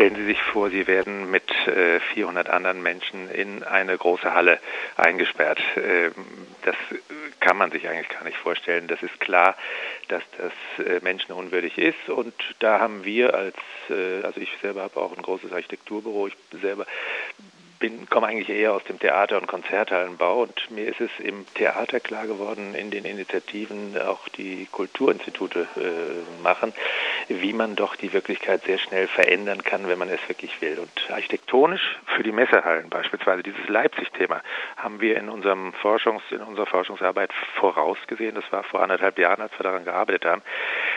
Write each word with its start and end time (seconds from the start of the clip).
Stellen 0.00 0.16
Sie 0.16 0.24
sich 0.24 0.40
vor, 0.40 0.70
Sie 0.70 0.86
werden 0.86 1.30
mit 1.30 1.50
äh, 1.66 2.00
400 2.14 2.48
anderen 2.48 2.82
Menschen 2.82 3.28
in 3.28 3.62
eine 3.62 3.98
große 3.98 4.32
Halle 4.32 4.58
eingesperrt. 4.96 5.60
Äh, 5.76 6.10
das 6.62 6.74
kann 7.40 7.58
man 7.58 7.70
sich 7.70 7.86
eigentlich 7.86 8.08
gar 8.08 8.24
nicht 8.24 8.38
vorstellen. 8.38 8.88
Das 8.88 9.02
ist 9.02 9.20
klar, 9.20 9.58
dass 10.08 10.22
das 10.38 10.86
äh, 10.86 11.00
menschenunwürdig 11.02 11.76
ist. 11.76 12.08
Und 12.08 12.32
da 12.60 12.80
haben 12.80 13.04
wir 13.04 13.34
als, 13.34 13.56
äh, 13.90 14.24
also 14.24 14.40
ich 14.40 14.48
selber 14.62 14.84
habe 14.84 14.98
auch 14.98 15.14
ein 15.14 15.22
großes 15.22 15.52
Architekturbüro. 15.52 16.28
Ich 16.28 16.36
selber 16.62 16.86
bin, 17.80 18.08
komme 18.08 18.28
eigentlich 18.28 18.50
eher 18.50 18.74
aus 18.74 18.84
dem 18.84 18.98
Theater- 18.98 19.38
und 19.38 19.46
Konzerthallenbau 19.46 20.42
und 20.42 20.70
mir 20.70 20.86
ist 20.86 21.00
es 21.00 21.10
im 21.18 21.46
Theater 21.54 21.98
klar 21.98 22.26
geworden, 22.26 22.74
in 22.74 22.90
den 22.90 23.04
Initiativen 23.04 23.98
auch 24.00 24.28
die 24.28 24.68
Kulturinstitute 24.70 25.66
äh, 25.76 26.42
machen, 26.42 26.72
wie 27.28 27.52
man 27.52 27.74
doch 27.74 27.96
die 27.96 28.12
Wirklichkeit 28.12 28.62
sehr 28.64 28.78
schnell 28.78 29.08
verändern 29.08 29.64
kann, 29.64 29.88
wenn 29.88 29.98
man 29.98 30.10
es 30.10 30.20
wirklich 30.28 30.60
will. 30.60 30.78
Und 30.78 31.10
architektonisch 31.10 31.98
für 32.14 32.22
die 32.22 32.32
Messehallen 32.32 32.90
beispielsweise, 32.90 33.42
dieses 33.42 33.66
Leipzig-Thema, 33.68 34.42
haben 34.76 35.00
wir 35.00 35.16
in 35.16 35.28
unserem 35.30 35.72
Forschungs, 35.72 36.22
in 36.30 36.42
unserer 36.42 36.66
Forschungsarbeit 36.66 37.32
vorausgesehen. 37.56 38.34
Das 38.34 38.50
war 38.52 38.62
vor 38.62 38.82
anderthalb 38.82 39.18
Jahren, 39.18 39.40
als 39.40 39.58
wir 39.58 39.64
daran 39.64 39.84
gearbeitet 39.84 40.26
haben. 40.26 40.42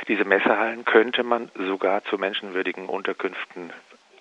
Diese 0.09 0.25
Messehallen 0.25 0.83
könnte 0.83 1.23
man 1.23 1.49
sogar 1.55 2.03
zu 2.03 2.17
menschenwürdigen 2.17 2.89
Unterkünften 2.89 3.71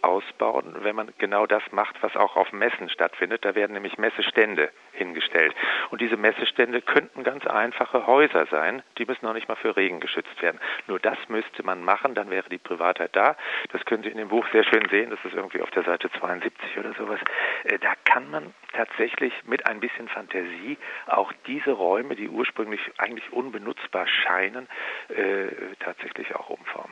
ausbauen, 0.02 0.76
wenn 0.80 0.96
man 0.96 1.12
genau 1.18 1.46
das 1.46 1.62
macht, 1.70 2.02
was 2.02 2.16
auch 2.16 2.36
auf 2.36 2.52
Messen 2.52 2.88
stattfindet. 2.88 3.44
Da 3.44 3.54
werden 3.54 3.72
nämlich 3.72 3.98
Messestände 3.98 4.70
hingestellt. 4.92 5.54
Und 5.90 6.00
diese 6.00 6.16
Messestände 6.16 6.82
könnten 6.82 7.24
ganz 7.24 7.46
einfache 7.46 8.06
Häuser 8.06 8.46
sein. 8.46 8.82
Die 8.98 9.06
müssen 9.06 9.24
noch 9.24 9.34
nicht 9.34 9.48
mal 9.48 9.56
für 9.56 9.76
Regen 9.76 10.00
geschützt 10.00 10.40
werden. 10.42 10.60
Nur 10.86 10.98
das 10.98 11.18
müsste 11.28 11.62
man 11.62 11.84
machen, 11.84 12.14
dann 12.14 12.30
wäre 12.30 12.48
die 12.48 12.58
Privatheit 12.58 13.14
da. 13.14 13.36
Das 13.70 13.84
können 13.84 14.02
Sie 14.02 14.10
in 14.10 14.18
dem 14.18 14.28
Buch 14.28 14.46
sehr 14.52 14.64
schön 14.64 14.88
sehen. 14.90 15.10
Das 15.10 15.24
ist 15.24 15.34
irgendwie 15.34 15.62
auf 15.62 15.70
der 15.70 15.84
Seite 15.84 16.10
72 16.18 16.78
oder 16.78 16.92
sowas. 16.94 17.20
Äh, 17.64 17.78
da 17.78 17.94
kann 18.04 18.30
man 18.30 18.54
tatsächlich 18.72 19.32
mit 19.44 19.66
ein 19.66 19.80
bisschen 19.80 20.08
Fantasie 20.08 20.78
auch 21.06 21.32
diese 21.46 21.72
Räume, 21.72 22.16
die 22.16 22.28
ursprünglich 22.28 22.80
eigentlich 22.98 23.32
unbenutzbar 23.32 24.06
scheinen, 24.06 24.68
äh, 25.08 25.48
tatsächlich 25.80 26.34
auch 26.34 26.50
umformen. 26.50 26.91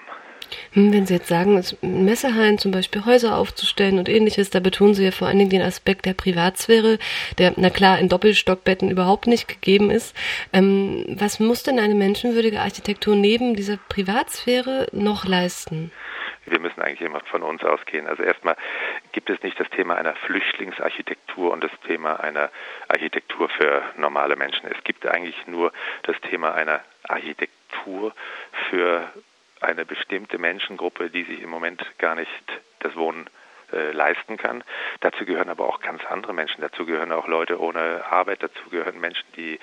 Hm, 0.73 0.93
wenn 0.93 1.07
Sie 1.07 1.15
jetzt 1.15 1.29
sagen, 1.29 1.63
Messehallen 1.83 2.59
zum 2.59 2.71
Beispiel 2.71 3.05
Häuser 3.05 3.37
aufzustellen 3.37 3.99
und 3.99 4.09
ähnliches, 4.09 4.51
da 4.51 4.61
betonen 4.61 4.95
Sie 4.95 5.05
ja 5.05 5.11
vor 5.11 5.29
allen 5.29 5.39
Dingen 5.39 5.51
den 5.51 5.63
Aspekt 5.63 6.07
der 6.07 6.15
Privatsphäre, 6.15 6.99
der, 7.39 7.55
na 7.57 7.71
klar, 7.71 7.99
in 7.99 8.09
Doppelstockbetten 8.09 8.91
überhaupt 8.91 9.27
nicht 9.27 9.49
gegeben 9.49 9.91
ist. 9.91 10.17
Ähm, 10.53 11.05
was 11.09 11.41
muss 11.41 11.63
denn 11.63 11.79
eine 11.79 11.95
menschenwürdige 11.95 12.61
Architektur 12.61 13.17
neben 13.17 13.55
dieser 13.55 13.79
Privatsphäre 13.89 14.87
noch 14.93 15.25
leisten? 15.25 15.91
wir 16.51 16.59
müssen 16.59 16.83
eigentlich 16.83 17.01
immer 17.01 17.21
von 17.31 17.43
uns 17.43 17.63
ausgehen. 17.63 18.07
Also 18.07 18.23
erstmal 18.23 18.57
gibt 19.13 19.31
es 19.31 19.43
nicht 19.43 19.59
das 19.59 19.71
Thema 19.71 19.97
einer 19.97 20.15
Flüchtlingsarchitektur 20.15 21.53
und 21.53 21.63
das 21.63 21.71
Thema 21.87 22.21
einer 22.21 22.51
Architektur 22.89 23.49
für 23.49 23.83
normale 23.97 24.37
Menschen. 24.37 24.69
Es 24.69 24.83
gibt 24.85 25.07
eigentlich 25.07 25.47
nur 25.47 25.73
das 26.03 26.21
Thema 26.23 26.55
einer 26.55 26.81
Architektur 27.05 28.15
für 28.69 29.09
eine 29.61 29.85
bestimmte 29.85 30.39
Menschengruppe, 30.39 31.11
die 31.11 31.25
sich 31.25 31.43
im 31.43 31.51
Moment 31.51 31.85
gar 31.99 32.15
nicht 32.15 32.31
das 32.81 32.97
Wohnen 32.97 33.29
äh, 33.73 33.93
leisten 33.93 34.37
kann. 34.37 34.65
Dazu 35.01 35.25
gehören 35.25 35.49
aber 35.49 35.67
auch 35.67 35.81
ganz 35.81 36.05
andere 36.07 36.33
Menschen. 36.33 36.61
Dazu 36.61 36.87
gehören 36.87 37.13
auch 37.13 37.29
Leute 37.29 37.61
ohne 37.61 38.05
Arbeit. 38.11 38.43
Dazu 38.43 38.69
gehören 38.71 38.99
Menschen, 39.01 39.27
die 39.37 39.55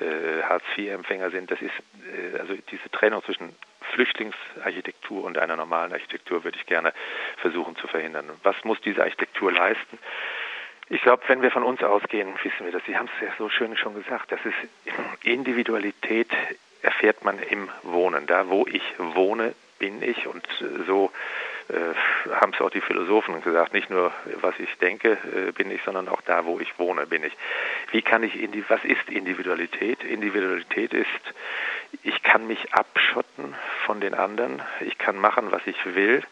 äh, 0.00 0.42
Hartz-IV-Empfänger 0.42 1.30
sind. 1.30 1.50
Das 1.50 1.60
ist 1.60 1.72
äh, 2.34 2.38
also 2.38 2.54
diese 2.70 2.90
Trennung 2.90 3.24
zwischen 3.24 3.56
Flüchtlingsarchitektur 3.92 5.24
und 5.24 5.38
einer 5.38 5.56
normalen 5.56 5.92
Architektur 5.92 6.44
würde 6.44 6.58
ich 6.58 6.66
gerne 6.66 6.92
versuchen 7.38 7.76
zu 7.76 7.88
verhindern. 7.88 8.30
Was 8.42 8.56
muss 8.64 8.80
diese 8.82 9.02
Architektur 9.02 9.52
leisten? 9.52 9.98
Ich 10.88 11.02
glaube, 11.02 11.24
wenn 11.26 11.42
wir 11.42 11.50
von 11.50 11.64
uns 11.64 11.82
ausgehen, 11.82 12.34
wissen 12.44 12.64
wir 12.66 12.72
das. 12.72 12.84
Sie 12.86 12.96
haben 12.96 13.08
es 13.16 13.26
ja 13.26 13.32
so 13.38 13.48
schön 13.48 13.76
schon 13.76 13.94
gesagt. 13.94 14.30
Das 14.30 14.40
ist 14.44 14.54
Individualität 15.24 16.28
erfährt 16.86 17.24
man 17.24 17.38
im 17.40 17.68
Wohnen. 17.82 18.26
Da, 18.26 18.48
wo 18.48 18.66
ich 18.66 18.82
wohne, 18.98 19.54
bin 19.78 20.02
ich 20.02 20.26
und 20.26 20.46
so 20.86 21.10
äh, 21.68 22.30
haben 22.40 22.52
es 22.54 22.60
auch 22.60 22.70
die 22.70 22.80
Philosophen 22.80 23.42
gesagt, 23.42 23.74
nicht 23.74 23.90
nur 23.90 24.12
was 24.40 24.54
ich 24.58 24.72
denke, 24.78 25.18
äh, 25.34 25.52
bin 25.52 25.70
ich, 25.70 25.82
sondern 25.82 26.08
auch 26.08 26.22
da, 26.22 26.46
wo 26.46 26.60
ich 26.60 26.78
wohne, 26.78 27.06
bin 27.06 27.24
ich. 27.24 27.32
Wie 27.90 28.02
kann 28.02 28.22
ich, 28.22 28.34
was 28.68 28.84
ist 28.84 29.10
Individualität? 29.10 30.02
Individualität 30.04 30.94
ist, 30.94 31.34
ich 32.04 32.22
kann 32.22 32.46
mich 32.46 32.72
abschotten 32.72 33.54
von 33.84 34.00
den 34.00 34.14
anderen, 34.14 34.62
ich 34.80 34.96
kann 34.96 35.16
machen, 35.16 35.50
was 35.50 35.66
ich 35.66 35.94
will 35.94 36.22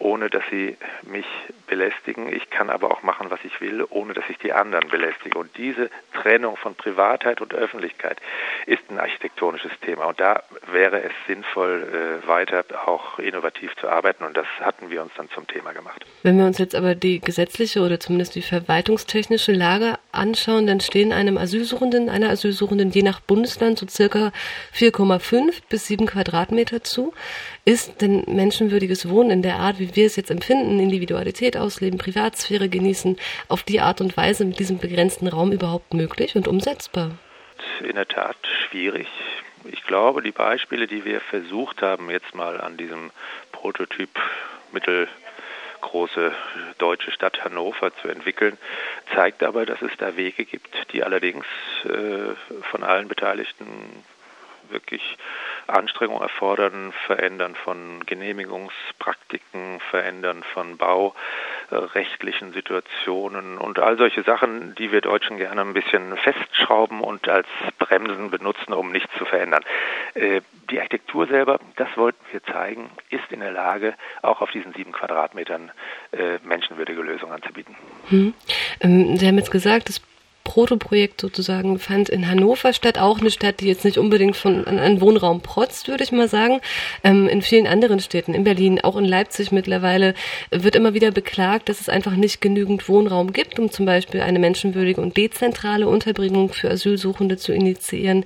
ohne 0.00 0.30
dass 0.30 0.42
sie 0.50 0.76
mich 1.02 1.26
belästigen. 1.66 2.32
Ich 2.32 2.50
kann 2.50 2.70
aber 2.70 2.90
auch 2.90 3.02
machen, 3.02 3.30
was 3.30 3.40
ich 3.44 3.60
will, 3.60 3.84
ohne 3.88 4.14
dass 4.14 4.24
ich 4.28 4.38
die 4.38 4.52
anderen 4.52 4.88
belästige. 4.88 5.38
Und 5.38 5.56
diese 5.56 5.90
Trennung 6.12 6.56
von 6.56 6.74
Privatheit 6.74 7.40
und 7.40 7.54
Öffentlichkeit 7.54 8.18
ist 8.66 8.82
ein 8.90 8.98
architektonisches 8.98 9.72
Thema. 9.84 10.06
Und 10.06 10.20
da 10.20 10.42
wäre 10.70 11.02
es 11.02 11.12
sinnvoll, 11.26 12.20
äh, 12.24 12.26
weiter 12.26 12.64
auch 12.86 13.18
innovativ 13.18 13.74
zu 13.76 13.88
arbeiten. 13.88 14.24
Und 14.24 14.36
das 14.36 14.46
hatten 14.60 14.90
wir 14.90 15.02
uns 15.02 15.12
dann 15.16 15.28
zum 15.30 15.46
Thema 15.46 15.72
gemacht. 15.72 16.04
Wenn 16.22 16.38
wir 16.38 16.46
uns 16.46 16.58
jetzt 16.58 16.74
aber 16.74 16.94
die 16.94 17.20
gesetzliche 17.20 17.80
oder 17.80 18.00
zumindest 18.00 18.34
die 18.34 18.42
verwaltungstechnische 18.42 19.52
Lage 19.52 19.98
anschauen, 20.12 20.66
dann 20.66 20.80
stehen 20.80 21.12
einem 21.12 21.38
Asylsuchenden, 21.38 22.08
einer 22.08 22.30
Asylsuchenden 22.30 22.90
je 22.90 23.02
nach 23.02 23.20
Bundesland 23.20 23.78
so 23.78 23.86
circa 23.88 24.32
4,5 24.74 25.62
bis 25.68 25.86
7 25.86 26.06
Quadratmeter 26.06 26.82
zu. 26.82 27.12
Ist 27.64 28.00
denn 28.00 28.24
menschenwürdiges 28.26 29.08
Wohnen 29.08 29.30
in 29.30 29.42
der 29.42 29.56
Art, 29.56 29.78
wie 29.78 29.94
wir 29.94 30.06
es 30.06 30.16
jetzt 30.16 30.30
empfinden, 30.30 30.80
Individualität 30.80 31.56
ausleben, 31.56 31.98
Privatsphäre 31.98 32.68
genießen, 32.68 33.16
auf 33.48 33.62
die 33.62 33.80
Art 33.80 34.00
und 34.00 34.16
Weise 34.16 34.44
mit 34.44 34.58
diesem 34.58 34.78
begrenzten 34.78 35.28
Raum 35.28 35.52
überhaupt 35.52 35.94
möglich 35.94 36.36
und 36.36 36.48
umsetzbar? 36.48 37.10
In 37.80 37.94
der 37.94 38.08
Tat 38.08 38.36
schwierig. 38.68 39.08
Ich 39.70 39.84
glaube, 39.84 40.22
die 40.22 40.32
Beispiele, 40.32 40.86
die 40.86 41.04
wir 41.04 41.20
versucht 41.20 41.82
haben, 41.82 42.10
jetzt 42.10 42.34
mal 42.34 42.60
an 42.60 42.76
diesem 42.76 43.10
Prototyp 43.52 44.10
mittelgroße 45.78 46.32
deutsche 46.78 47.10
Stadt 47.12 47.44
Hannover 47.44 47.94
zu 48.02 48.08
entwickeln, 48.08 48.58
zeigt 49.14 49.42
aber, 49.42 49.66
dass 49.66 49.80
es 49.82 49.92
da 49.98 50.16
Wege 50.16 50.44
gibt, 50.44 50.92
die 50.92 51.02
allerdings 51.02 51.46
äh, 51.84 52.34
von 52.70 52.82
allen 52.82 53.08
Beteiligten 53.08 54.04
wirklich 54.70 55.16
Anstrengungen 55.66 56.22
erfordern, 56.22 56.92
Verändern 57.06 57.54
von 57.54 58.04
Genehmigungspraktiken, 58.04 59.80
Verändern 59.90 60.42
von 60.52 60.76
baurechtlichen 61.70 62.52
Situationen 62.52 63.58
und 63.58 63.78
all 63.78 63.96
solche 63.96 64.22
Sachen, 64.22 64.74
die 64.76 64.92
wir 64.92 65.00
Deutschen 65.00 65.36
gerne 65.36 65.60
ein 65.60 65.74
bisschen 65.74 66.16
festschrauben 66.16 67.00
und 67.00 67.28
als 67.28 67.46
Bremsen 67.78 68.30
benutzen, 68.30 68.72
um 68.72 68.90
nichts 68.90 69.10
zu 69.18 69.24
verändern. 69.24 69.62
Äh, 70.14 70.40
die 70.70 70.78
Architektur 70.78 71.26
selber, 71.26 71.60
das 71.76 71.88
wollten 71.96 72.20
wir 72.32 72.42
zeigen, 72.44 72.90
ist 73.10 73.30
in 73.30 73.40
der 73.40 73.52
Lage, 73.52 73.94
auch 74.22 74.40
auf 74.40 74.50
diesen 74.50 74.72
sieben 74.74 74.92
Quadratmetern 74.92 75.70
äh, 76.12 76.38
menschenwürdige 76.42 77.02
Lösungen 77.02 77.32
anzubieten. 77.32 77.76
Hm. 78.08 78.34
Ähm, 78.80 79.16
Sie 79.16 79.26
haben 79.26 79.38
jetzt 79.38 79.50
gesagt, 79.50 79.88
das 79.88 80.00
Protoprojekt 80.48 81.20
sozusagen 81.20 81.78
fand 81.78 82.08
in 82.08 82.26
Hannover 82.26 82.72
statt, 82.72 82.96
auch 82.96 83.20
eine 83.20 83.30
Stadt, 83.30 83.60
die 83.60 83.66
jetzt 83.66 83.84
nicht 83.84 83.98
unbedingt 83.98 84.34
von 84.34 84.66
an 84.66 85.02
Wohnraum 85.02 85.42
protzt, 85.42 85.88
würde 85.88 86.02
ich 86.02 86.10
mal 86.10 86.26
sagen. 86.26 86.60
Ähm, 87.04 87.28
in 87.28 87.42
vielen 87.42 87.66
anderen 87.66 88.00
Städten, 88.00 88.32
in 88.32 88.44
Berlin, 88.44 88.80
auch 88.80 88.96
in 88.96 89.04
Leipzig 89.04 89.52
mittlerweile, 89.52 90.14
wird 90.50 90.74
immer 90.74 90.94
wieder 90.94 91.10
beklagt, 91.10 91.68
dass 91.68 91.82
es 91.82 91.90
einfach 91.90 92.12
nicht 92.16 92.40
genügend 92.40 92.88
Wohnraum 92.88 93.34
gibt, 93.34 93.58
um 93.58 93.70
zum 93.70 93.84
Beispiel 93.84 94.22
eine 94.22 94.38
menschenwürdige 94.38 95.02
und 95.02 95.18
dezentrale 95.18 95.86
Unterbringung 95.86 96.50
für 96.50 96.70
Asylsuchende 96.70 97.36
zu 97.36 97.52
initiieren. 97.52 98.24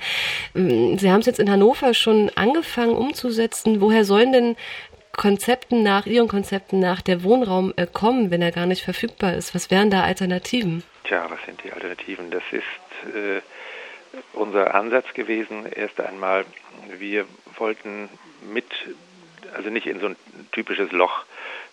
Ähm, 0.54 0.98
Sie 0.98 1.10
haben 1.10 1.20
es 1.20 1.26
jetzt 1.26 1.40
in 1.40 1.50
Hannover 1.50 1.92
schon 1.92 2.30
angefangen 2.36 2.94
umzusetzen. 2.94 3.80
Woher 3.80 4.04
sollen 4.04 4.32
denn 4.32 4.56
Konzepten 5.16 5.82
nach, 5.82 6.06
Ihren 6.06 6.28
Konzepten 6.28 6.80
nach, 6.80 7.02
der 7.02 7.22
Wohnraum 7.22 7.72
äh, 7.76 7.86
kommen, 7.86 8.30
wenn 8.30 8.42
er 8.42 8.52
gar 8.52 8.66
nicht 8.66 8.82
verfügbar 8.82 9.34
ist? 9.34 9.54
Was 9.54 9.70
wären 9.70 9.90
da 9.90 10.02
Alternativen? 10.02 10.82
Tja, 11.04 11.26
was 11.28 11.38
sind 11.44 11.62
die 11.62 11.72
Alternativen? 11.72 12.30
Das 12.30 12.42
ist 12.50 13.14
äh, 13.14 13.40
unser 14.32 14.74
Ansatz 14.74 15.12
gewesen. 15.14 15.66
Erst 15.66 16.00
einmal, 16.00 16.44
wir 16.98 17.26
wollten 17.56 18.08
mit, 18.52 18.66
also 19.54 19.70
nicht 19.70 19.86
in 19.86 20.00
so 20.00 20.06
ein 20.06 20.16
typisches 20.50 20.92
Loch 20.92 21.24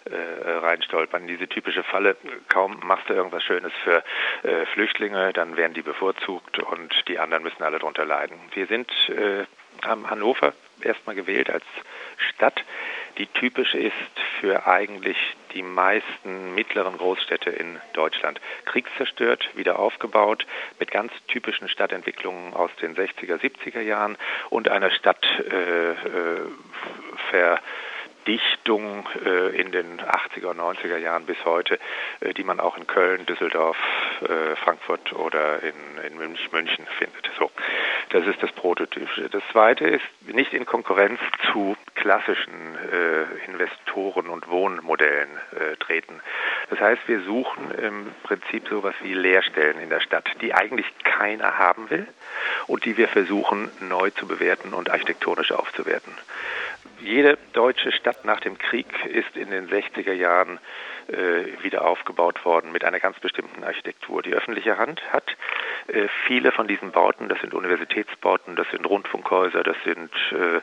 äh, 0.06 0.50
reinstolpern, 0.52 1.28
diese 1.28 1.48
typische 1.48 1.84
Falle, 1.84 2.16
kaum 2.48 2.80
machst 2.84 3.10
du 3.10 3.14
irgendwas 3.14 3.44
Schönes 3.44 3.72
für 3.84 4.04
äh, 4.44 4.66
Flüchtlinge, 4.68 5.34
dann 5.34 5.58
werden 5.58 5.74
die 5.74 5.82
bevorzugt 5.82 6.60
und 6.60 6.94
die 7.08 7.20
anderen 7.20 7.44
müssen 7.44 7.64
alle 7.64 7.80
drunter 7.80 8.06
leiden. 8.06 8.38
Wir 8.54 8.68
sind, 8.68 8.92
äh, 9.10 9.46
haben 9.86 10.10
Hannover 10.10 10.54
erstmal 10.82 11.16
gewählt 11.16 11.50
als 11.50 11.66
Stadt, 12.18 12.64
die 13.18 13.28
typisch 13.28 13.74
ist 13.74 13.94
für 14.40 14.68
eigentlich 14.68 15.18
die 15.54 15.64
meisten 15.64 16.56
mittleren 16.56 16.98
Großstädte 16.98 17.50
in 17.50 17.80
Deutschland. 17.94 18.40
Kriegszerstört, 18.66 19.50
wieder 19.56 19.80
aufgebaut, 19.80 20.46
mit 20.80 20.92
ganz 20.92 21.12
typischen 21.28 21.68
Stadtentwicklungen 21.68 22.54
aus 22.54 22.72
den 22.82 22.96
60er, 22.96 23.40
70er 23.40 23.82
Jahren 23.82 24.18
und 24.50 24.70
einer 24.70 24.92
Stadt 24.92 25.26
äh, 25.40 25.92
äh, 25.92 26.42
äh, 29.26 29.60
in 29.60 29.72
den 29.72 30.00
80er, 30.00 30.54
90er 30.54 30.98
Jahren 30.98 31.26
bis 31.26 31.38
heute, 31.46 31.80
äh, 32.20 32.34
die 32.34 32.44
man 32.44 32.60
auch 32.60 32.78
in 32.78 32.86
Köln, 32.86 33.26
Düsseldorf, 33.26 33.78
äh, 34.22 34.56
Frankfurt 34.58 35.14
oder 35.14 35.62
in, 35.64 35.74
in 36.08 36.18
München 36.18 36.86
findet. 36.98 37.30
So, 37.38 37.50
das 38.10 38.26
ist 38.28 38.42
das 38.42 38.52
Prototypische. 38.52 39.30
Das 39.30 39.44
zweite 39.52 39.88
ist 39.88 40.06
nicht 40.22 40.54
in 40.54 40.66
Konkurrenz 40.66 41.20
zu 41.52 41.76
klassischen 41.96 42.69
Investoren- 43.48 44.30
und 44.30 44.50
Wohnmodellen 44.50 45.30
äh, 45.52 45.76
treten. 45.78 46.22
Das 46.70 46.80
heißt, 46.80 47.08
wir 47.08 47.22
suchen 47.22 47.72
im 47.72 48.08
Prinzip 48.24 48.68
sowas 48.68 48.96
wie 49.02 49.14
Leerstellen 49.14 49.80
in 49.80 49.90
der 49.90 50.00
Stadt, 50.00 50.30
die 50.42 50.54
eigentlich 50.54 50.86
keiner 51.04 51.58
haben 51.58 51.90
will 51.90 52.08
und 52.68 52.86
die 52.86 52.98
wir 52.98 53.08
versuchen 53.08 53.72
neu 53.80 54.10
zu 54.12 54.28
bewerten 54.28 54.74
und 54.74 54.90
architektonisch 54.90 55.52
aufzuwerten. 55.52 56.14
Jede 57.00 57.38
deutsche 57.54 57.92
Stadt 57.92 58.26
nach 58.26 58.42
dem 58.42 58.58
Krieg 58.58 58.88
ist 59.06 59.36
in 59.38 59.52
den 59.52 59.70
60er 59.70 60.12
Jahren 60.12 60.60
äh, 61.08 61.64
wieder 61.64 61.86
aufgebaut 61.86 62.44
worden 62.44 62.72
mit 62.72 62.84
einer 62.84 63.00
ganz 63.00 63.18
bestimmten 63.20 63.64
Architektur. 63.64 64.22
Die 64.22 64.34
öffentliche 64.34 64.78
Hand 64.78 65.02
hat 65.12 65.36
äh, 65.88 66.08
viele 66.28 66.52
von 66.52 66.68
diesen 66.68 66.92
Bauten, 66.92 67.30
das 67.30 67.40
sind 67.40 67.54
Universitätsbauten, 67.54 68.56
das 68.56 68.70
sind 68.70 68.86
Rundfunkhäuser, 68.86 69.64
das 69.64 69.78
sind 69.86 70.12
äh, 70.34 70.40
äh, 70.40 70.62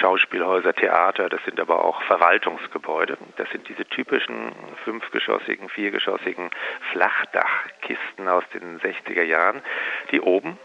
Schauspielhäuser, 0.00 0.74
Theater, 0.74 1.28
das 1.28 1.42
sind 1.44 1.60
aber 1.60 1.84
auch 1.84 2.02
Verwaltungsgebäude. 2.02 3.16
Das 3.36 3.48
sind 3.50 3.68
diese 3.68 3.84
typischen 3.84 4.52
fünfgeschossigen, 4.84 5.68
viergeschossigen 5.68 6.50
Flachdachkisten 6.92 8.28
aus 8.28 8.44
den 8.52 8.80
60er 8.80 9.22
Jahren, 9.22 9.62
die 10.10 10.20
oben 10.20 10.58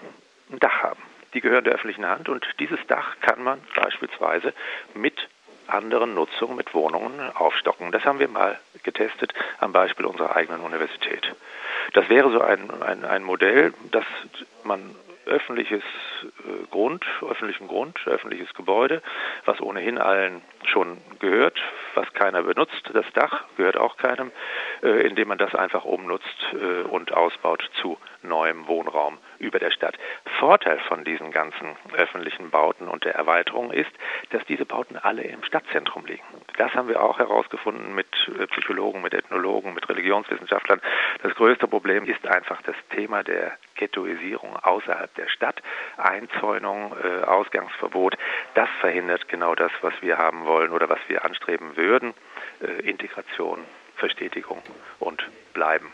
ein 0.52 0.60
Dach 0.60 0.84
haben. 0.84 1.02
Die 1.34 1.42
gehören 1.42 1.64
der 1.64 1.74
öffentlichen 1.74 2.08
Hand 2.08 2.30
und 2.30 2.46
dieses 2.60 2.80
Dach 2.88 3.18
kann 3.22 3.44
man 3.44 3.62
beispielsweise 3.76 4.54
mit 4.96 5.30
anderen 5.68 6.16
Nutzungen, 6.16 6.56
mit 6.56 6.74
Wohnungen 6.74 7.20
aufstocken. 7.36 7.92
Das 7.92 8.04
haben 8.06 8.20
wir 8.20 8.28
mal 8.28 8.60
getestet 8.84 9.34
am 9.60 9.72
Beispiel 9.72 10.06
unserer 10.06 10.36
eigenen 10.36 10.62
Universität. 10.62 11.36
Das 11.94 12.10
wäre 12.10 12.32
so 12.32 12.42
ein, 12.42 12.82
ein, 12.82 13.06
ein 13.06 13.24
Modell, 13.24 13.74
das 13.92 14.06
man 14.64 14.96
öffentliches 15.30 15.84
äh, 16.24 16.68
Grund, 16.70 17.06
öffentlichen 17.22 17.68
Grund, 17.68 17.98
öffentliches 18.06 18.54
Gebäude, 18.54 19.02
was 19.46 19.62
ohnehin 19.62 19.98
allen 19.98 20.42
schon 20.66 20.98
gehört, 21.20 21.58
was 21.96 22.12
keiner 22.14 22.44
benutzt. 22.44 22.90
Das 22.94 23.06
Dach 23.14 23.46
gehört 23.58 23.78
auch 23.78 23.98
keinem, 23.98 24.32
indem 24.88 25.30
man 25.30 25.38
das 25.38 25.56
einfach 25.56 25.86
umnutzt 25.86 26.26
äh, 26.54 26.82
und 26.88 27.14
ausbaut 27.14 27.70
zu 27.82 27.98
neuem 28.22 28.68
Wohnraum 28.68 29.18
über 29.38 29.60
der 29.60 29.72
Stadt. 29.72 29.96
Vorteil 30.40 30.80
von 30.80 31.04
diesen 31.04 31.32
ganzen 31.32 31.76
öffentlichen 31.94 32.50
Bauten 32.50 32.88
und 32.88 33.06
der 33.06 33.16
Erweiterung 33.16 33.72
ist, 33.72 33.92
dass 34.32 34.44
diese 34.46 34.66
Bauten 34.66 34.98
alle 34.98 35.24
im 35.24 35.44
Stadtzentrum 35.44 36.06
liegen. 36.06 36.24
Das 36.58 36.74
haben 36.74 36.88
wir 36.88 37.02
auch 37.02 37.20
herausgefunden 37.20 37.96
mit 37.96 38.08
äh, 38.28 38.48
Psychologen, 38.48 39.02
mit 39.02 39.14
Ethnologen, 39.14 39.74
mit 39.74 39.88
Religionswissenschaftlern. 39.88 40.82
Das 41.24 41.34
größte 41.36 41.68
Problem 41.68 42.06
ist 42.06 42.28
einfach 42.28 42.62
das 42.64 42.76
Thema 42.96 43.24
der 43.24 43.58
Ghettoisierung 43.76 44.56
außerhalb 44.58 45.14
der 45.16 45.30
Stadt, 45.30 45.62
Einzäunung, 45.98 46.96
äh, 47.02 47.26
Ausgangsverbot. 47.26 48.18
Das 48.56 48.70
verhindert 48.82 49.30
genau 49.30 49.56
das, 49.56 49.72
was 49.82 49.94
wir 50.02 50.18
haben 50.18 50.46
wollen 50.46 50.72
oder 50.72 50.90
was 50.90 51.00
wir 51.08 51.24
anstreben 51.24 51.78
würden. 51.78 52.14
Äh, 52.62 52.90
Integration, 52.90 53.64
Verstetigung 54.00 54.62
und 55.00 55.24
Bleiben 55.54 55.92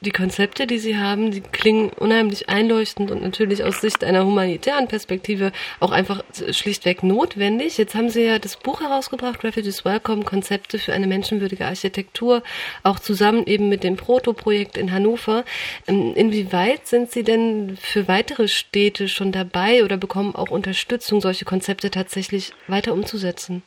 die 0.00 0.10
Konzepte, 0.10 0.66
die 0.66 0.78
Sie 0.78 0.96
haben, 0.96 1.30
die 1.30 1.40
klingen 1.40 1.90
unheimlich 1.90 2.48
einleuchtend 2.48 3.10
und 3.10 3.22
natürlich 3.22 3.64
aus 3.64 3.80
Sicht 3.80 4.04
einer 4.04 4.24
humanitären 4.24 4.86
Perspektive 4.86 5.52
auch 5.80 5.90
einfach 5.90 6.22
schlichtweg 6.52 7.02
notwendig. 7.02 7.78
Jetzt 7.78 7.94
haben 7.94 8.08
Sie 8.08 8.24
ja 8.24 8.38
das 8.38 8.56
Buch 8.56 8.80
herausgebracht, 8.80 9.42
Refugees 9.42 9.84
Welcome, 9.84 10.24
Konzepte 10.24 10.78
für 10.78 10.92
eine 10.92 11.06
menschenwürdige 11.06 11.64
Architektur, 11.64 12.42
auch 12.84 13.00
zusammen 13.00 13.46
eben 13.46 13.68
mit 13.68 13.82
dem 13.82 13.96
Proto-Projekt 13.96 14.76
in 14.76 14.92
Hannover. 14.92 15.44
Ähm, 15.88 16.12
inwieweit 16.14 16.86
sind 16.86 17.10
Sie 17.10 17.24
denn 17.24 17.76
für 17.80 18.06
weitere 18.06 18.46
Städte 18.46 19.08
schon 19.08 19.32
dabei 19.32 19.84
oder 19.84 19.96
bekommen 19.96 20.34
auch 20.34 20.50
Unterstützung, 20.50 21.20
solche 21.20 21.44
Konzepte 21.44 21.90
tatsächlich 21.90 22.52
weiter 22.68 22.92
umzusetzen? 22.92 23.62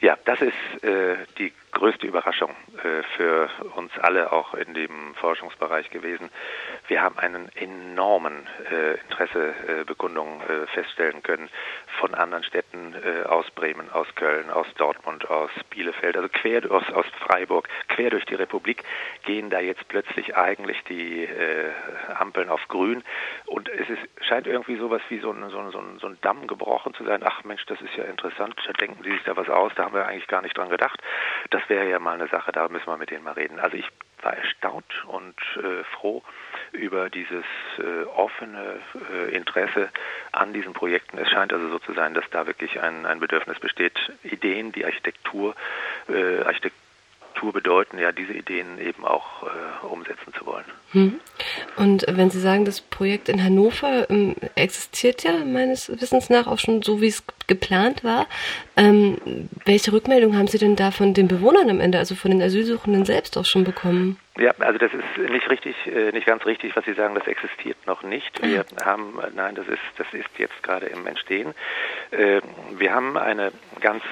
Ja, 0.00 0.16
das 0.24 0.40
ist 0.40 0.84
äh, 0.84 1.16
die 1.38 1.52
größte 1.72 2.06
Überraschung 2.06 2.50
äh, 2.82 3.02
für 3.16 3.48
uns 3.76 3.92
alle 3.98 4.32
auch 4.32 4.54
in 4.54 4.74
dem 4.74 5.14
Forschungsbereich 5.16 5.90
gewesen. 5.90 6.30
Wir 6.88 7.02
haben 7.02 7.18
einen 7.18 7.48
enormen 7.54 8.46
äh, 8.70 8.94
Interessebekundung 9.08 10.42
äh, 10.42 10.66
feststellen 10.68 11.22
können 11.22 11.48
von 11.98 12.14
anderen 12.14 12.44
Städten 12.44 12.94
aus 13.26 13.50
Bremen, 13.50 13.90
aus 13.90 14.06
Köln, 14.14 14.50
aus 14.50 14.66
Dortmund, 14.74 15.28
aus 15.28 15.50
Bielefeld, 15.70 16.16
also 16.16 16.28
quer 16.28 16.70
aus, 16.70 16.90
aus 16.92 17.04
Freiburg, 17.20 17.68
quer 17.88 18.10
durch 18.10 18.24
die 18.24 18.34
Republik 18.34 18.84
gehen 19.24 19.50
da 19.50 19.60
jetzt 19.60 19.86
plötzlich 19.88 20.36
eigentlich 20.36 20.82
die 20.84 21.28
Ampeln 22.18 22.48
auf 22.48 22.66
grün 22.68 23.02
und 23.46 23.68
es 23.68 23.88
ist, 23.88 24.26
scheint 24.26 24.46
irgendwie 24.46 24.76
sowas 24.76 25.02
wie 25.08 25.18
so 25.18 25.30
ein, 25.30 25.48
so, 25.50 25.58
ein, 25.58 25.70
so, 25.70 25.78
ein, 25.78 25.98
so 25.98 26.06
ein 26.06 26.18
Damm 26.22 26.46
gebrochen 26.46 26.94
zu 26.94 27.04
sein. 27.04 27.22
Ach 27.24 27.44
Mensch, 27.44 27.64
das 27.66 27.80
ist 27.80 27.94
ja 27.96 28.04
interessant, 28.04 28.54
da 28.66 28.72
denken 28.72 29.02
Sie 29.02 29.10
sich 29.10 29.22
da 29.24 29.36
was 29.36 29.48
aus, 29.48 29.72
da 29.74 29.84
haben 29.84 29.94
wir 29.94 30.06
eigentlich 30.06 30.28
gar 30.28 30.42
nicht 30.42 30.56
dran 30.56 30.70
gedacht. 30.70 31.00
Das 31.50 31.59
wäre 31.68 31.88
ja 31.88 31.98
mal 31.98 32.14
eine 32.14 32.28
Sache, 32.28 32.52
da 32.52 32.68
müssen 32.68 32.86
wir 32.86 32.96
mit 32.96 33.10
denen 33.10 33.24
mal 33.24 33.32
reden. 33.32 33.58
Also 33.58 33.76
ich 33.76 33.88
war 34.22 34.36
erstaunt 34.36 35.04
und 35.06 35.36
äh, 35.56 35.84
froh 35.84 36.22
über 36.72 37.08
dieses 37.10 37.44
äh, 37.78 38.04
offene 38.04 38.80
äh, 39.12 39.34
Interesse 39.34 39.88
an 40.32 40.52
diesen 40.52 40.72
Projekten. 40.72 41.18
Es 41.18 41.30
scheint 41.30 41.52
also 41.52 41.68
so 41.68 41.78
zu 41.78 41.92
sein, 41.94 42.14
dass 42.14 42.28
da 42.30 42.46
wirklich 42.46 42.80
ein, 42.80 43.06
ein 43.06 43.20
Bedürfnis 43.20 43.58
besteht, 43.58 43.98
Ideen, 44.22 44.72
die 44.72 44.84
Architektur, 44.84 45.54
äh, 46.08 46.42
Architektur 46.42 46.78
Architektur 47.40 47.52
bedeuten, 47.52 47.98
ja, 47.98 48.12
diese 48.12 48.32
Ideen 48.32 48.78
eben 48.78 49.04
auch 49.04 49.44
äh, 49.44 49.86
umsetzen 49.86 50.32
zu 50.38 50.46
wollen. 50.46 50.64
Hm. 50.92 51.20
Und 51.76 52.04
wenn 52.08 52.30
Sie 52.30 52.40
sagen, 52.40 52.64
das 52.64 52.80
Projekt 52.80 53.28
in 53.28 53.42
Hannover 53.42 54.08
ähm, 54.10 54.34
existiert 54.56 55.22
ja 55.22 55.32
meines 55.44 55.88
Wissens 56.00 56.30
nach 56.30 56.46
auch 56.46 56.58
schon 56.58 56.82
so, 56.82 57.00
wie 57.00 57.08
es 57.08 57.22
geplant 57.46 58.04
war. 58.04 58.26
Ähm, 58.76 59.48
welche 59.64 59.92
Rückmeldung 59.92 60.36
haben 60.36 60.48
Sie 60.48 60.58
denn 60.58 60.76
da 60.76 60.90
von 60.90 61.14
den 61.14 61.28
Bewohnern 61.28 61.70
am 61.70 61.80
Ende, 61.80 61.98
also 61.98 62.14
von 62.14 62.30
den 62.30 62.42
Asylsuchenden 62.42 63.04
selbst 63.04 63.38
auch 63.38 63.44
schon 63.44 63.64
bekommen? 63.64 64.18
Ja, 64.38 64.52
also 64.58 64.78
das 64.78 64.92
ist 64.92 65.30
nicht 65.30 65.48
richtig, 65.50 65.74
äh, 65.86 66.12
nicht 66.12 66.26
ganz 66.26 66.44
richtig, 66.46 66.74
was 66.76 66.84
Sie 66.84 66.94
sagen, 66.94 67.14
das 67.14 67.26
existiert 67.26 67.76
noch 67.86 68.02
nicht. 68.02 68.42
Wir 68.42 68.64
haben, 68.84 69.18
nein, 69.34 69.54
das 69.54 69.66
ist, 69.68 69.80
das 69.96 70.06
ist 70.12 70.28
jetzt 70.38 70.62
gerade 70.62 70.86
im 70.86 71.06
Entstehen. 71.06 71.54
Äh, 72.10 72.40
wir 72.78 72.94
haben 72.94 73.16
eine 73.16 73.52
ganz 73.80 74.02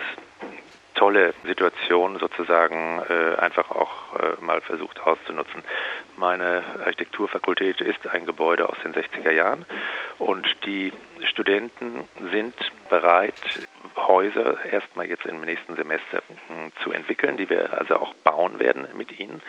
tolle 0.99 1.33
Situation 1.45 2.19
sozusagen 2.19 3.01
äh, 3.09 3.37
einfach 3.37 3.71
auch 3.71 4.15
äh, 4.19 4.45
mal 4.45 4.61
versucht 4.61 5.01
auszunutzen. 5.01 5.63
Meine 6.17 6.65
Architekturfakultät 6.85 7.81
ist 7.81 8.07
ein 8.09 8.27
Gebäude 8.27 8.69
aus 8.69 8.77
den 8.83 8.93
60er 8.93 9.31
Jahren 9.31 9.65
und 10.19 10.45
die 10.67 10.93
Studenten 11.25 12.09
sind 12.33 12.55
bereit, 12.91 13.35
Häuser 13.97 14.65
erstmal 14.65 15.07
jetzt 15.07 15.27
im 15.27 15.41
nächsten 15.43 15.77
Semester 15.77 16.23
hm, 16.49 16.73
zu 16.83 16.93
entwickeln, 16.93 17.37
die 17.37 17.51
wir 17.51 17.79
also 17.79 17.97
auch 17.97 18.15
bauen 18.15 18.59
werden 18.59 18.87
mit 18.95 19.19
ihnen. 19.19 19.43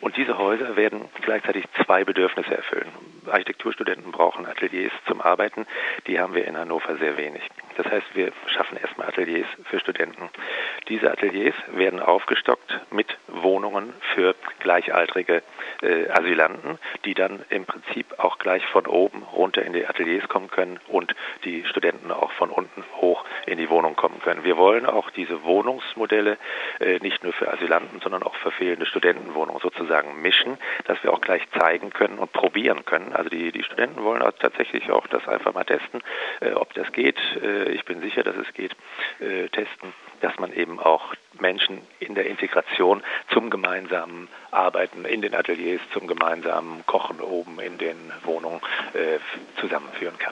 Und 0.00 0.16
diese 0.16 0.38
Häuser 0.38 0.76
werden 0.76 1.08
gleichzeitig 1.22 1.64
zwei 1.84 2.04
Bedürfnisse 2.04 2.54
erfüllen. 2.56 2.88
Architekturstudenten 3.30 4.12
brauchen 4.12 4.46
Ateliers 4.46 4.92
zum 5.06 5.20
Arbeiten, 5.20 5.66
die 6.06 6.18
haben 6.18 6.34
wir 6.34 6.46
in 6.46 6.58
Hannover 6.58 6.96
sehr 6.96 7.16
wenig. 7.16 7.42
Das 7.76 7.86
heißt, 7.86 8.14
wir 8.14 8.32
schaffen 8.46 8.76
erstmal 8.76 9.08
Ateliers 9.08 9.46
für 9.64 9.78
Studenten. 9.78 10.28
Diese 10.88 11.10
Ateliers 11.10 11.54
werden 11.68 12.00
aufgestockt 12.00 12.80
mit 12.90 13.16
Wohnungen 13.28 13.92
für 14.14 14.34
gleichaltrige 14.60 15.42
äh, 15.82 16.08
Asylanten, 16.10 16.78
die 17.04 17.14
dann 17.14 17.44
im 17.50 17.64
Prinzip 17.64 18.18
auch 18.18 18.38
gleich 18.38 18.64
von 18.66 18.86
oben 18.86 19.22
runter 19.22 19.62
in 19.62 19.72
die 19.72 19.86
Ateliers 19.86 20.28
kommen 20.28 20.50
können 20.50 20.80
und 20.88 21.14
die 21.44 21.64
Studenten 21.64 22.10
auch 22.10 22.32
von 22.32 22.50
unten 22.50 22.84
hoch 22.96 23.24
in 23.46 23.58
die 23.58 23.70
Wohnung 23.70 23.96
kommen 23.96 24.20
können. 24.22 24.44
Wir 24.44 24.56
wollen 24.56 24.86
auch 24.86 25.10
diese 25.10 25.44
Wohnungsmodelle 25.44 26.36
äh, 26.80 26.98
nicht 26.98 27.22
nur 27.22 27.32
für 27.32 27.52
Asylanten, 27.52 28.00
sondern 28.00 28.22
auch 28.22 28.34
für 28.36 28.50
fehlende 28.50 28.86
Studentenwohnungen 28.86 29.60
sozusagen 29.60 30.20
mischen, 30.20 30.58
dass 30.84 31.02
wir 31.02 31.12
auch 31.12 31.20
gleich 31.20 31.42
zeigen 31.58 31.90
können 31.90 32.18
und 32.18 32.32
probieren 32.32 32.84
können. 32.84 33.12
Also 33.12 33.28
die, 33.30 33.52
die 33.52 33.62
Studenten 33.62 34.02
wollen 34.02 34.22
auch 34.22 34.32
tatsächlich 34.32 34.90
auch 34.90 35.06
das 35.06 35.26
einfach 35.28 35.54
mal 35.54 35.64
testen, 35.64 36.02
äh, 36.40 36.52
ob 36.52 36.74
das 36.74 36.90
geht. 36.92 37.18
Äh, 37.42 37.70
ich 37.70 37.84
bin 37.84 38.00
sicher, 38.00 38.22
dass 38.22 38.36
es 38.36 38.52
geht, 38.54 38.74
äh, 39.20 39.48
testen, 39.48 39.92
dass 40.20 40.38
man 40.38 40.52
eben 40.72 40.80
auch 40.80 41.14
Menschen 41.40 41.80
in 42.00 42.14
der 42.14 42.26
Integration 42.26 43.02
zum 43.32 43.50
gemeinsamen 43.50 44.28
Arbeiten 44.50 45.04
in 45.04 45.22
den 45.22 45.34
Ateliers, 45.34 45.80
zum 45.92 46.06
gemeinsamen 46.06 46.84
Kochen 46.86 47.20
oben 47.20 47.58
in 47.60 47.78
den 47.78 47.96
Wohnungen 48.24 48.60
äh, 48.94 49.18
zusammenführen 49.60 50.18
kann. 50.18 50.30